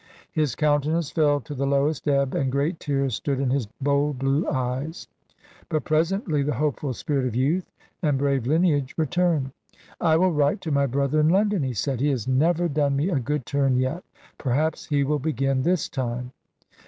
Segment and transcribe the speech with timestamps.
[0.31, 4.49] His countenance fell to the lowest ebb, and great tears stood in his bold blue
[4.49, 5.07] eyes;
[5.69, 9.51] but presently the hopeful spirit of youth and brave lineage returned.
[9.99, 13.09] "I will write to my brother in London," he said; "he has never done me
[13.11, 14.03] a good turn yet;
[14.39, 16.31] perhaps he will begin this time."